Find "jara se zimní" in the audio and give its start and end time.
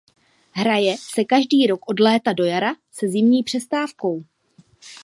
2.45-3.43